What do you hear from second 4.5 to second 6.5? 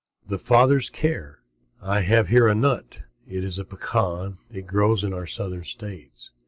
It grows in our southern states.